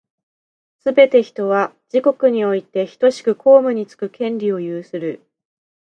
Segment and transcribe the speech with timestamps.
[0.79, 5.21] すべて人は、自国においてひとしく公務につく権利を有する。